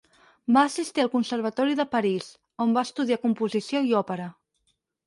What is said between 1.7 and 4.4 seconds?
de París, on va estudiar composició i òpera.